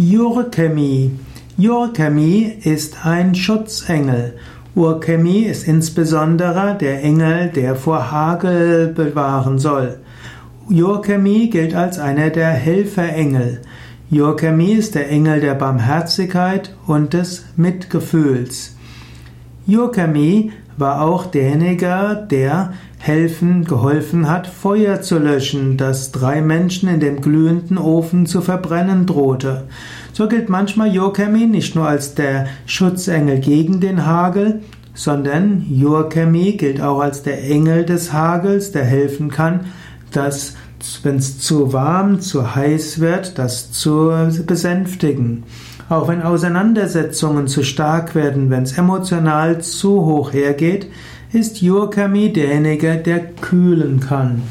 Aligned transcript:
Urkemi. 0.00 1.10
Urkemi 1.58 2.56
ist 2.62 3.04
ein 3.04 3.34
Schutzengel. 3.34 4.34
Urkemi 4.76 5.40
ist 5.40 5.66
insbesondere 5.66 6.78
der 6.80 7.02
Engel, 7.02 7.48
der 7.48 7.74
vor 7.74 8.12
Hagel 8.12 8.92
bewahren 8.94 9.58
soll. 9.58 9.98
Urkemi 10.70 11.48
gilt 11.48 11.74
als 11.74 11.98
einer 11.98 12.30
der 12.30 12.50
Helferengel. 12.50 13.60
Urkemi 14.12 14.74
ist 14.74 14.94
der 14.94 15.10
Engel 15.10 15.40
der 15.40 15.54
Barmherzigkeit 15.54 16.76
und 16.86 17.12
des 17.12 17.46
Mitgefühls. 17.56 18.77
Urkemi 19.68 20.50
war 20.78 21.02
auch 21.02 21.26
derjenige, 21.26 22.26
der 22.30 22.72
helfen, 22.98 23.64
geholfen 23.64 24.28
hat, 24.28 24.46
Feuer 24.46 25.02
zu 25.02 25.18
löschen, 25.18 25.76
das 25.76 26.10
drei 26.10 26.40
Menschen 26.40 26.88
in 26.88 27.00
dem 27.00 27.20
glühenden 27.20 27.78
Ofen 27.78 28.26
zu 28.26 28.40
verbrennen 28.40 29.06
drohte. 29.06 29.64
So 30.12 30.26
gilt 30.26 30.48
manchmal 30.48 30.92
Jokemi 30.92 31.46
nicht 31.46 31.74
nur 31.74 31.86
als 31.86 32.14
der 32.14 32.46
Schutzengel 32.66 33.38
gegen 33.40 33.80
den 33.80 34.06
Hagel, 34.06 34.62
sondern 34.94 35.64
Jokemi 35.70 36.52
gilt 36.52 36.80
auch 36.80 37.00
als 37.00 37.22
der 37.22 37.44
Engel 37.44 37.84
des 37.84 38.12
Hagels, 38.12 38.72
der 38.72 38.84
helfen 38.84 39.30
kann, 39.30 39.66
dass 40.12 40.54
wenn 41.02 41.16
es 41.16 41.38
zu 41.38 41.72
warm, 41.72 42.20
zu 42.20 42.54
heiß 42.54 43.00
wird, 43.00 43.38
das 43.38 43.70
zu 43.72 44.12
besänftigen. 44.46 45.44
Auch 45.88 46.08
wenn 46.08 46.22
Auseinandersetzungen 46.22 47.48
zu 47.48 47.62
stark 47.62 48.14
werden, 48.14 48.50
wenn 48.50 48.64
es 48.64 48.76
emotional 48.76 49.62
zu 49.62 50.04
hoch 50.04 50.32
hergeht, 50.32 50.86
ist 51.32 51.62
Yurkami 51.62 52.32
derjenige, 52.32 52.96
der 52.96 53.20
kühlen 53.20 54.00
kann. 54.00 54.42